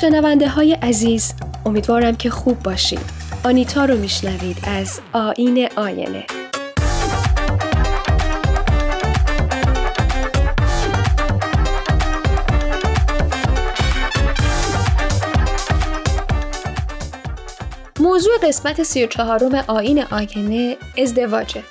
شنونده 0.00 0.48
های 0.48 0.72
عزیز 0.72 1.34
امیدوارم 1.66 2.16
که 2.16 2.30
خوب 2.30 2.62
باشید 2.62 3.00
آنیتا 3.44 3.84
رو 3.84 3.96
میشنوید 3.96 4.56
از 4.66 5.00
آین 5.12 5.68
آینه. 5.76 6.24
موضوع 18.00 18.32
قسمت 18.42 18.82
سی 18.82 19.08
و 19.54 19.62
آین 19.68 20.04
آینه 20.10 20.76
ازدواجه. 20.98 21.62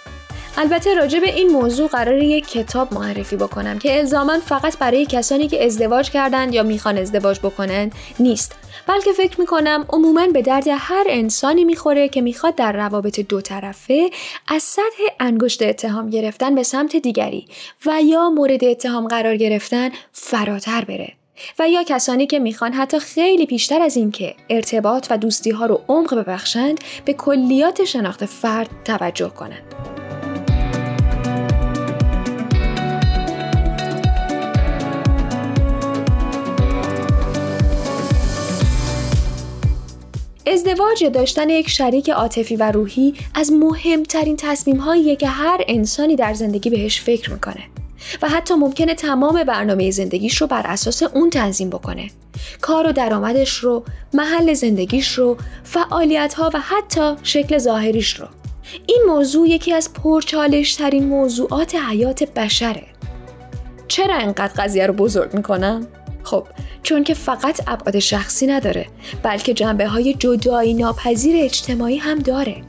البته 0.62 0.94
راجع 0.94 1.20
به 1.20 1.36
این 1.36 1.50
موضوع 1.50 1.88
قرار 1.88 2.18
یک 2.18 2.48
کتاب 2.48 2.94
معرفی 2.94 3.36
بکنم 3.36 3.80
که 3.80 3.98
الزاما 3.98 4.40
فقط 4.40 4.78
برای 4.78 5.06
کسانی 5.06 5.48
که 5.48 5.66
ازدواج 5.66 6.12
کردند 6.12 6.54
یا 6.54 6.64
می‌خوان 6.64 6.98
ازدواج 6.98 7.40
بکنند 7.40 7.92
نیست 8.20 8.56
بلکه 8.88 9.14
فکر 9.14 9.40
می‌کنم 9.40 9.86
عموما 9.90 10.28
به 10.28 10.42
درد 10.42 10.68
هر 10.68 11.06
انسانی 11.10 11.64
می‌خوره 11.64 12.10
که 12.10 12.22
می‌خواد 12.22 12.56
در 12.56 12.72
روابط 12.72 13.20
دو 13.20 13.42
طرفه 13.42 14.10
از 14.48 14.64
سطح 14.64 15.04
انگشت 15.20 15.62
اتهام 15.62 16.10
گرفتن 16.10 16.56
به 16.56 16.64
سمت 16.64 16.96
دیگری 16.96 17.48
و 17.86 18.02
یا 18.02 18.30
مورد 18.30 18.64
اتهام 18.64 19.08
قرار 19.08 19.38
گرفتن 19.38 19.90
فراتر 20.12 20.86
بره 20.86 21.14
و 21.60 21.70
یا 21.70 21.84
کسانی 21.84 22.28
که 22.28 22.40
می‌خوان 22.40 22.74
حتی 22.74 23.00
خیلی 23.00 23.46
پیشتر 23.46 23.82
از 23.82 23.98
اینکه 23.98 24.36
ارتباط 24.50 25.08
و 25.10 25.18
دوستی 25.18 25.52
ها 25.52 25.66
رو 25.66 25.82
عمق 25.88 26.16
ببخشند 26.16 26.80
به 27.06 27.14
کلیات 27.14 27.84
شناخت 27.84 28.26
فرد 28.26 28.70
توجه 28.86 29.30
کنند. 29.30 29.99
ازدواج 40.54 41.02
یا 41.02 41.10
داشتن 41.10 41.50
یک 41.50 41.70
شریک 41.70 42.10
عاطفی 42.10 42.56
و 42.56 42.72
روحی 42.72 43.14
از 43.36 43.52
مهمترین 43.52 44.36
تصمیم 44.38 45.16
که 45.16 45.28
هر 45.28 45.62
انسانی 45.68 46.16
در 46.16 46.34
زندگی 46.34 46.70
بهش 46.70 47.02
فکر 47.02 47.32
می‌کنه 47.32 47.64
و 48.22 48.30
حتی 48.30 48.54
ممکنه 48.54 48.96
تمام 48.96 49.44
برنامه 49.44 49.92
زندگیش 49.92 50.38
رو 50.38 50.48
بر 50.48 50.62
اساس 50.66 51.04
اون 51.04 51.30
تنظیم 51.30 51.70
بکنه. 51.70 52.10
کار 52.62 52.88
و 52.88 52.92
درآمدش 52.92 53.58
رو 53.58 53.84
محل 54.14 54.54
زندگیش 54.54 55.12
رو 55.14 55.38
فعالیت 55.64 56.34
ها 56.34 56.52
و 56.54 56.60
حتی 56.60 57.16
شکل 57.24 57.58
ظاهریش 57.58 58.14
رو. 58.14 58.28
این 58.86 59.02
موضوع 59.08 59.50
یکی 59.50 59.74
از 59.74 59.94
پرچالش 59.94 60.76
ترین 60.76 61.06
موضوعات 61.06 61.76
حیات 61.76 62.24
بشره. 62.24 62.84
چرا 63.88 64.16
انقدر 64.16 64.64
قضیه 64.64 64.88
رو 64.88 64.94
بزرگ 64.94 65.34
می‌کنم؟ 65.34 65.88
خب 66.24 66.48
چون 66.84 67.04
که 67.04 67.14
فقط 67.14 67.62
ابعاد 67.68 68.00
شخصی 68.00 68.48
نداره 68.48 68.86
بلکه 69.24 69.54
جنبه 69.54 69.88
های 69.88 70.14
جدایی 70.14 70.74
ناپذیر 70.74 71.44
اجتماعی 71.44 71.98
هم 71.98 72.20
داره. 72.20 72.64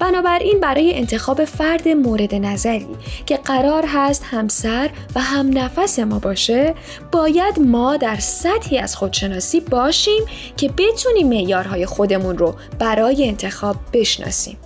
بنابراین 0.00 0.60
برای 0.60 0.94
انتخاب 0.94 1.44
فرد 1.44 1.88
مورد 1.88 2.34
نظری 2.34 2.86
که 3.26 3.36
قرار 3.36 3.84
هست 3.88 4.24
همسر 4.24 4.90
و 5.14 5.20
هم 5.20 5.58
نفس 5.58 5.98
ما 5.98 6.18
باشه 6.18 6.74
باید 7.12 7.58
ما 7.58 7.96
در 7.96 8.16
سطحی 8.16 8.78
از 8.78 8.96
خودشناسی 8.96 9.60
باشیم 9.60 10.22
که 10.56 10.68
بتونیم 10.68 11.28
معیارهای 11.28 11.86
خودمون 11.86 12.38
رو 12.38 12.54
برای 12.78 13.28
انتخاب 13.28 13.76
بشناسیم 13.92 14.56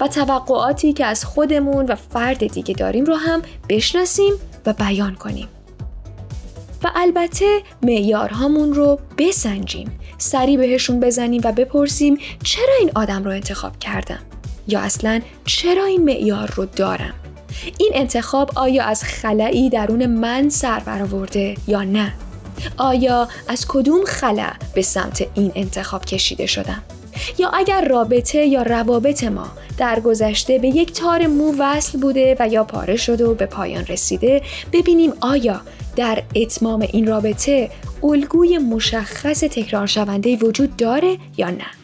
و 0.00 0.08
توقعاتی 0.08 0.92
که 0.92 1.06
از 1.06 1.24
خودمون 1.24 1.86
و 1.86 1.94
فرد 1.94 2.46
دیگه 2.46 2.74
داریم 2.74 3.04
رو 3.04 3.14
هم 3.14 3.42
بشناسیم 3.68 4.32
و 4.66 4.72
بیان 4.72 5.14
کنیم. 5.14 5.48
و 6.84 6.90
البته 6.94 7.62
معیارهامون 7.82 8.74
رو 8.74 8.98
بسنجیم. 9.18 9.98
سری 10.18 10.56
بهشون 10.56 11.00
بزنیم 11.00 11.40
و 11.44 11.52
بپرسیم 11.52 12.18
چرا 12.44 12.74
این 12.80 12.90
آدم 12.94 13.24
رو 13.24 13.30
انتخاب 13.30 13.78
کردم؟ 13.78 14.18
یا 14.68 14.80
اصلا 14.80 15.20
چرا 15.44 15.84
این 15.84 16.04
معیار 16.04 16.52
رو 16.56 16.64
دارم؟ 16.64 17.14
این 17.78 17.90
انتخاب 17.94 18.50
آیا 18.56 18.84
از 18.84 19.04
خلایی 19.04 19.70
درون 19.70 20.06
من 20.06 20.48
سر 20.48 20.80
برآورده 20.80 21.54
یا 21.66 21.82
نه؟ 21.82 22.12
آیا 22.76 23.28
از 23.48 23.66
کدوم 23.68 24.04
خلع 24.04 24.52
به 24.74 24.82
سمت 24.82 25.26
این 25.34 25.52
انتخاب 25.54 26.04
کشیده 26.04 26.46
شدم؟ 26.46 26.82
یا 27.38 27.48
اگر 27.48 27.88
رابطه 27.88 28.38
یا 28.38 28.62
روابط 28.62 29.24
ما 29.24 29.46
در 29.78 30.00
گذشته 30.00 30.58
به 30.58 30.68
یک 30.68 30.92
تار 30.92 31.26
مو 31.26 31.54
وصل 31.58 32.00
بوده 32.00 32.36
و 32.40 32.48
یا 32.48 32.64
پاره 32.64 32.96
شده 32.96 33.24
و 33.24 33.34
به 33.34 33.46
پایان 33.46 33.86
رسیده 33.86 34.42
ببینیم 34.72 35.12
آیا 35.20 35.60
در 35.96 36.22
اتمام 36.34 36.80
این 36.92 37.06
رابطه 37.06 37.70
الگوی 38.02 38.58
مشخص 38.58 39.40
تکرار 39.40 39.86
شونده 39.86 40.36
وجود 40.36 40.76
داره 40.76 41.18
یا 41.36 41.50
نه. 41.50 41.83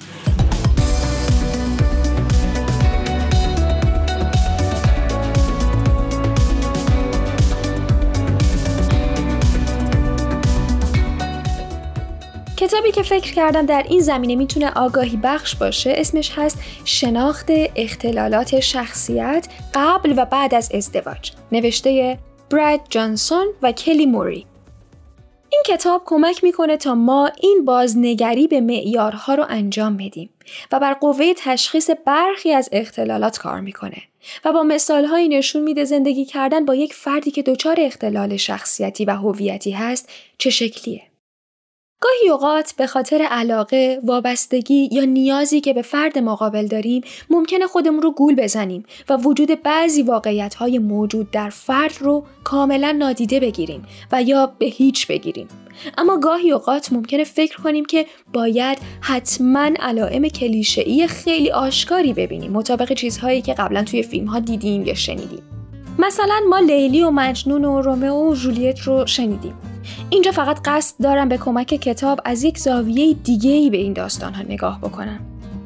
کتابی 12.71 12.93
که 12.93 13.03
فکر 13.03 13.33
کردم 13.33 13.67
در 13.67 13.87
این 13.89 14.01
زمینه 14.01 14.35
می‌تونه 14.37 14.71
آگاهی 14.71 15.17
بخش 15.17 15.55
باشه 15.55 15.95
اسمش 15.97 16.33
هست 16.37 16.59
شناخت 16.85 17.47
اختلالات 17.77 18.61
شخصیت 18.61 19.49
قبل 19.75 20.15
و 20.17 20.25
بعد 20.25 20.55
از 20.55 20.73
ازدواج 20.75 21.33
نوشته 21.53 22.19
براد 22.51 22.81
جانسون 22.89 23.47
و 23.63 23.73
کلی 23.73 24.07
موری 24.07 24.47
این 25.49 25.63
کتاب 25.67 26.03
کمک 26.05 26.45
می‌کنه 26.45 26.77
تا 26.77 26.95
ما 26.95 27.31
این 27.41 27.65
بازنگری 27.65 28.47
به 28.47 28.61
معیارها 28.61 29.35
رو 29.35 29.47
انجام 29.49 29.97
بدیم 29.97 30.31
و 30.73 30.81
بر 30.81 30.95
قوه 30.95 31.35
تشخیص 31.37 31.91
برخی 32.07 32.53
از 32.53 32.69
اختلالات 32.73 33.39
کار 33.39 33.61
می‌کنه 33.61 34.03
و 34.45 34.53
با 34.53 34.63
مثالهایی 34.63 35.29
نشون 35.29 35.63
میده 35.63 35.85
زندگی 35.85 36.25
کردن 36.25 36.65
با 36.65 36.75
یک 36.75 36.95
فردی 36.95 37.31
که 37.31 37.43
دچار 37.43 37.77
اختلال 37.79 38.37
شخصیتی 38.37 39.05
و 39.05 39.11
هویتی 39.11 39.71
هست 39.71 40.09
چه 40.39 40.51
شکلیه. 40.51 41.10
گاهی 42.03 42.31
اوقات 42.31 42.75
به 42.77 42.87
خاطر 42.87 43.23
علاقه، 43.31 44.01
وابستگی 44.05 44.89
یا 44.93 45.05
نیازی 45.05 45.61
که 45.61 45.73
به 45.73 45.83
فرد 45.83 46.19
مقابل 46.19 46.67
داریم 46.67 47.03
ممکنه 47.31 47.67
خودمون 47.67 48.03
رو 48.03 48.11
گول 48.11 48.35
بزنیم 48.35 48.85
و 49.09 49.17
وجود 49.17 49.63
بعضی 49.63 50.03
واقعیت 50.03 50.55
های 50.55 50.79
موجود 50.79 51.31
در 51.31 51.51
فرد 51.51 51.93
رو 52.01 52.25
کاملا 52.45 52.93
نادیده 52.93 53.41
بگیریم 53.41 53.83
و 54.13 54.23
یا 54.23 54.53
به 54.59 54.67
هیچ 54.67 55.07
بگیریم. 55.07 55.49
اما 55.99 56.19
گاهی 56.19 56.53
اوقات 56.53 56.93
ممکنه 56.93 57.25
فکر 57.25 57.63
کنیم 57.63 57.85
که 57.85 58.07
باید 58.33 58.79
حتما 59.01 59.71
علائم 59.81 60.29
کلیشه‌ای 60.29 61.07
خیلی 61.07 61.51
آشکاری 61.51 62.13
ببینیم 62.13 62.53
مطابق 62.53 62.93
چیزهایی 62.93 63.43
که 63.43 63.55
قبلا 63.55 63.85
توی 63.85 64.03
فیلم 64.03 64.27
ها 64.27 64.39
دیدیم 64.39 64.85
یا 64.85 64.95
شنیدیم. 64.95 65.43
مثلا 65.99 66.41
ما 66.49 66.59
لیلی 66.59 67.03
و 67.03 67.11
مجنون 67.11 67.65
و 67.65 67.81
رومئو 67.83 68.31
و 68.31 68.35
جولیت 68.35 68.81
رو 68.81 69.07
شنیدیم 69.07 69.70
اینجا 70.11 70.33
فقط 70.33 70.61
قصد 70.65 70.95
دارم 71.03 71.29
به 71.29 71.39
کمک 71.39 71.67
کتاب 71.67 72.21
از 72.25 72.45
یک 72.45 72.59
زاویه 72.59 73.15
دیگه 73.15 73.51
ای 73.51 73.71
به 73.71 73.77
این 73.77 73.93
داستان 73.93 74.35
ها 74.35 74.43
نگاه 74.43 74.81
بکنم. 74.81 75.21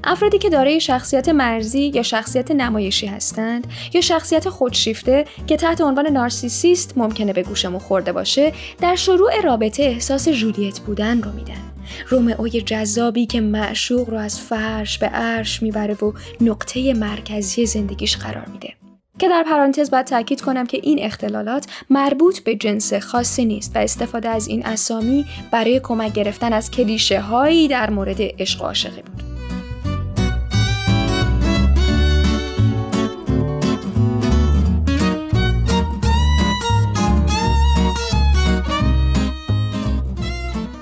افرادی 0.07 0.39
که 0.39 0.51
دارای 0.51 0.81
شخصیت 0.81 1.29
مرزی 1.29 1.93
یا 1.95 2.03
شخصیت 2.03 2.51
نمایشی 2.51 3.07
هستند 3.07 3.67
یا 3.93 4.01
شخصیت 4.01 4.49
خودشیفته 4.49 5.25
که 5.47 5.57
تحت 5.57 5.81
عنوان 5.81 6.07
نارسیسیست 6.07 6.99
ممکنه 6.99 7.33
به 7.33 7.43
گوشمون 7.43 7.79
خورده 7.79 8.13
باشه 8.13 8.53
در 8.81 8.97
شروع 8.97 9.41
رابطه 9.41 9.83
احساس 9.83 10.29
جولیت 10.29 10.81
بودن 10.81 11.23
رو 11.23 11.33
میدن 11.33 11.63
رومئوی 12.09 12.61
جذابی 12.61 13.27
که 13.27 13.41
معشوق 13.41 14.11
رو 14.11 14.17
از 14.19 14.41
فرش 14.41 14.99
به 14.99 15.07
عرش 15.07 15.63
می‌بره 15.63 15.95
و 15.95 16.13
نقطه 16.41 16.95
مرکزی 16.95 17.67
زندگیش 17.67 18.17
قرار 18.17 18.47
میده 18.53 18.84
که 19.25 19.31
در 19.31 19.43
پرانتز 19.43 19.91
باید 19.91 20.07
تاکید 20.07 20.41
کنم 20.41 20.67
که 20.67 20.81
این 20.83 20.99
اختلالات 21.03 21.67
مربوط 21.91 22.41
به 22.41 22.55
جنس 22.55 22.95
خاصی 22.95 23.45
نیست 23.45 23.77
و 23.77 23.79
استفاده 23.79 24.29
از 24.29 24.49
این 24.49 24.67
اسامی 24.67 25.27
برای 25.51 25.81
کمک 25.81 26.13
گرفتن 26.13 26.53
از 26.53 26.71
کلیشه 26.71 27.21
هایی 27.21 27.69
در 27.69 27.91
مورد 27.91 28.17
عشق 28.21 28.63
و 28.63 28.65
عاشقی 28.65 29.03
بود. 29.03 29.23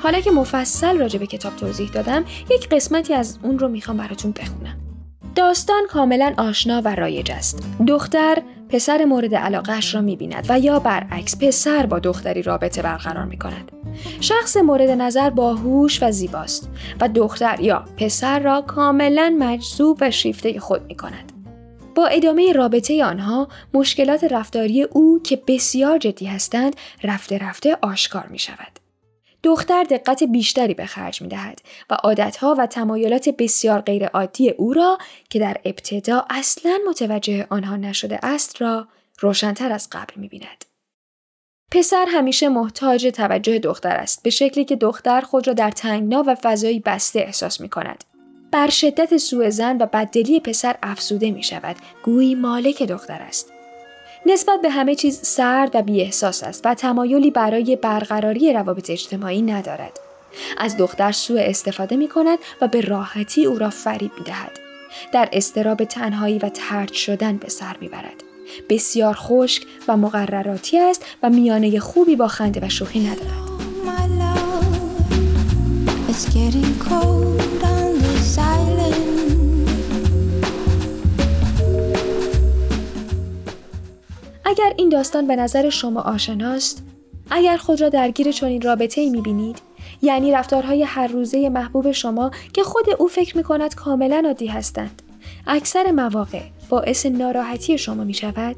حالا 0.03 0.21
که 0.21 0.31
مفصل 0.31 0.99
راجع 0.99 1.19
به 1.19 1.27
کتاب 1.27 1.57
توضیح 1.57 1.91
دادم 1.91 2.25
یک 2.51 2.69
قسمتی 2.69 3.15
از 3.15 3.39
اون 3.43 3.59
رو 3.59 3.69
می‌خوام 3.69 3.97
براتون 3.97 4.33
بخونم 4.33 4.82
داستان 5.35 5.83
کاملا 5.91 6.35
آشنا 6.39 6.83
و 6.85 6.95
رایج 6.95 7.31
است. 7.31 7.63
دختر 7.87 8.39
پسر 8.69 9.05
مورد 9.05 9.35
علاقهش 9.35 9.95
را 9.95 10.01
می‌بیند 10.01 10.47
و 10.49 10.59
یا 10.59 10.79
برعکس 10.79 11.39
پسر 11.39 11.87
با 11.87 11.99
دختری 11.99 12.43
رابطه 12.43 12.83
برقرار 12.83 13.25
می 13.25 13.39
کند. 13.39 13.73
شخص 14.21 14.57
مورد 14.57 14.91
نظر 14.91 15.31
باهوش 15.31 16.03
و 16.03 16.11
زیباست 16.11 16.71
و 17.01 17.09
دختر 17.09 17.61
یا 17.61 17.85
پسر 17.97 18.39
را 18.39 18.61
کاملا 18.61 19.37
مجذوب 19.39 19.99
و 20.01 20.11
شیفته 20.11 20.61
خود 20.61 20.83
می 20.83 20.95
کند. 20.95 21.33
با 21.95 22.07
ادامه 22.07 22.53
رابطه 22.53 23.05
آنها 23.05 23.49
مشکلات 23.75 24.25
رفتاری 24.25 24.83
او 24.83 25.21
که 25.25 25.43
بسیار 25.49 25.99
جدی 25.99 26.27
هستند 26.27 26.77
رفته 27.05 27.39
رفته 27.39 27.79
آشکار 27.83 28.27
می 28.27 28.39
شود. 28.39 28.82
دختر 29.43 29.85
دقت 29.85 30.23
بیشتری 30.23 30.75
به 30.75 30.87
خرج 30.87 31.23
می 31.23 31.29
دهد 31.29 31.61
و 31.91 31.95
عادتها 31.95 32.55
و 32.59 32.67
تمایلات 32.67 33.29
بسیار 33.29 33.81
غیرعادی 33.81 34.51
او 34.51 34.73
را 34.73 34.99
که 35.31 35.39
در 35.39 35.57
ابتدا 35.65 36.27
اصلا 36.31 36.79
متوجه 36.89 37.47
آنها 37.51 37.77
نشده 37.77 38.19
است 38.23 38.63
را 38.63 38.89
روشنتر 39.21 39.73
از 39.73 39.89
قبل 39.93 40.13
می 40.17 40.29
بیند. 40.29 40.65
پسر 41.71 42.07
همیشه 42.09 42.49
محتاج 42.49 43.07
توجه 43.07 43.59
دختر 43.59 43.97
است 43.97 44.23
به 44.23 44.31
شکلی 44.31 44.65
که 44.65 44.77
دختر 44.77 45.21
خود 45.21 45.49
را 45.49 45.53
در 45.53 45.71
تنگنا 45.71 46.25
و 46.27 46.35
فضایی 46.35 46.81
بسته 46.81 47.21
احساس 47.21 47.61
می 47.61 47.69
کند. 47.69 48.05
بر 48.51 48.71
شدت 48.71 49.17
سوء 49.17 49.51
زن 49.51 49.77
و 49.77 49.87
بددلی 49.87 50.41
پسر 50.41 50.77
افسوده 50.83 51.31
می 51.31 51.43
شود 51.43 51.77
گویی 52.05 52.35
مالک 52.35 52.83
دختر 52.83 53.23
است. 53.23 53.53
نسبت 54.27 54.61
به 54.63 54.71
همه 54.71 54.95
چیز 54.95 55.21
سرد 55.23 55.71
و 55.75 55.83
بی 55.83 56.01
احساس 56.01 56.43
است 56.43 56.67
و 56.67 56.75
تمایلی 56.75 57.31
برای 57.31 57.77
برقراری 57.77 58.53
روابط 58.53 58.91
اجتماعی 58.91 59.43
ندارد. 59.43 60.01
از 60.59 60.77
دختر 60.77 61.13
سوء 61.13 61.41
استفاده 61.41 61.97
می 61.97 62.09
کند 62.09 62.39
و 62.61 62.69
به 62.69 62.81
راحتی 62.81 63.47
او 63.47 63.59
را 63.59 63.71
فریب 63.71 64.11
می 64.19 64.25
دهد. 64.25 64.59
در 65.13 65.29
استراب 65.33 65.85
تنهایی 65.85 66.39
و 66.39 66.49
ترد 66.49 66.93
شدن 66.93 67.37
به 67.37 67.49
سر 67.49 67.77
می 67.81 67.89
برد. 67.89 68.23
بسیار 68.69 69.15
خشک 69.15 69.63
و 69.89 69.97
مقرراتی 69.97 70.79
است 70.79 71.05
و 71.23 71.31
میانه 71.31 71.81
خوبی 71.81 72.17
با 72.17 72.29
خنده 72.29 72.67
و 72.67 72.69
شوخی 72.69 73.01
ندارد. 73.01 73.43
اگر 84.73 84.81
این 84.81 84.89
داستان 84.89 85.27
به 85.27 85.37
نظر 85.37 85.71
شما 85.71 86.01
آشناست؟ 86.01 86.83
اگر 87.31 87.57
خود 87.57 87.81
را 87.81 87.89
درگیر 87.89 88.33
چنین 88.33 88.63
رابطه 88.63 89.01
ای 89.01 89.11
می‌بینید 89.11 89.59
یعنی 90.03 90.33
رفتارهای 90.33 90.83
هر 90.83 91.07
روزه 91.07 91.49
محبوب 91.49 91.93
شما 91.93 92.31
که 92.53 92.63
خود 92.63 92.85
او 92.99 93.09
فکر 93.09 93.37
می 93.37 93.43
کند 93.43 93.75
کاملا 93.75 94.23
عادی 94.27 94.47
هستند 94.47 95.03
اکثر 95.47 95.91
مواقع 95.91 96.43
باعث 96.69 97.07
ناراحتی 97.07 97.79
شما 97.79 98.05
می 98.05 98.15
شود 98.15 98.57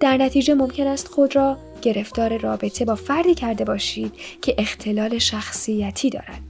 در 0.00 0.16
نتیجه 0.16 0.54
ممکن 0.54 0.86
است 0.86 1.08
خود 1.08 1.36
را 1.36 1.56
گرفتار 1.82 2.38
رابطه 2.38 2.84
با 2.84 2.94
فردی 2.94 3.34
کرده 3.34 3.64
باشید 3.64 4.12
که 4.42 4.54
اختلال 4.58 5.18
شخصیتی 5.18 6.10
دارد. 6.10 6.40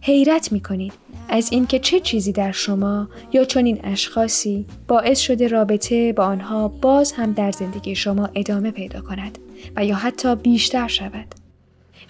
حیرت 0.00 0.52
می 0.52 0.60
کنید 0.60 1.03
از 1.34 1.52
اینکه 1.52 1.78
چه 1.78 2.00
چیزی 2.00 2.32
در 2.32 2.52
شما 2.52 3.08
یا 3.32 3.44
چنین 3.44 3.80
اشخاصی 3.84 4.66
باعث 4.88 5.20
شده 5.20 5.48
رابطه 5.48 6.12
با 6.12 6.24
آنها 6.24 6.68
باز 6.68 7.12
هم 7.12 7.32
در 7.32 7.50
زندگی 7.50 7.94
شما 7.94 8.28
ادامه 8.34 8.70
پیدا 8.70 9.00
کند 9.00 9.38
و 9.76 9.84
یا 9.84 9.96
حتی 9.96 10.36
بیشتر 10.36 10.88
شود. 10.88 11.26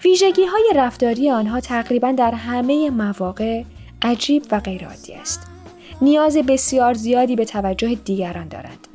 ویژگی 0.03 0.45
های 0.45 0.73
رفتاری 0.75 1.31
آنها 1.31 1.59
تقریبا 1.59 2.11
در 2.11 2.31
همه 2.31 2.89
مواقع 2.89 3.63
عجیب 4.01 4.43
و 4.51 4.59
غیرعادی 4.59 5.13
است. 5.13 5.47
نیاز 6.01 6.37
بسیار 6.37 6.93
زیادی 6.93 7.35
به 7.35 7.45
توجه 7.45 7.95
دیگران 7.95 8.47
دارند. 8.47 8.87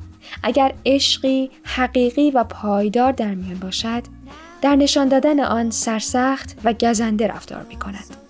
اگر 0.42 0.74
عشقی 0.86 1.50
حقیقی 1.62 2.30
و 2.30 2.44
پایدار 2.44 3.12
در 3.12 3.34
میان 3.34 3.58
باشد، 3.58 4.02
در 4.62 4.76
نشان 4.76 5.08
دادن 5.08 5.40
آن 5.40 5.70
سرسخت 5.70 6.56
و 6.64 6.72
گزنده 6.72 7.26
رفتار 7.26 7.66
می 7.68 7.76
کند. 7.76 8.29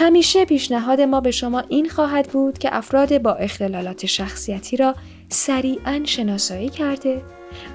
همیشه 0.00 0.44
پیشنهاد 0.44 1.00
ما 1.00 1.20
به 1.20 1.30
شما 1.30 1.60
این 1.60 1.88
خواهد 1.88 2.28
بود 2.28 2.58
که 2.58 2.76
افراد 2.76 3.22
با 3.22 3.34
اختلالات 3.34 4.06
شخصیتی 4.06 4.76
را 4.76 4.94
سریعا 5.28 6.00
شناسایی 6.04 6.68
کرده 6.68 7.22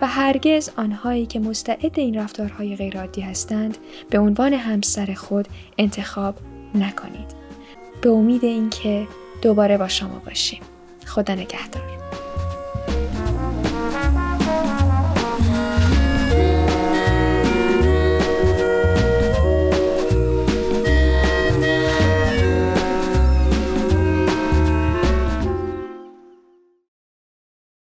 و 0.01 0.07
هرگز 0.07 0.69
آنهایی 0.77 1.25
که 1.25 1.39
مستعد 1.39 1.99
این 1.99 2.17
رفتارهای 2.19 2.75
غیرعادی 2.75 3.21
هستند 3.21 3.77
به 4.09 4.19
عنوان 4.19 4.53
همسر 4.53 5.13
خود 5.13 5.47
انتخاب 5.77 6.35
نکنید. 6.75 7.35
به 8.01 8.09
امید 8.09 8.43
اینکه 8.43 9.07
دوباره 9.41 9.77
با 9.77 9.87
شما 9.87 10.21
باشیم. 10.25 10.61
خدا 11.05 11.33
نگهدار. 11.33 12.02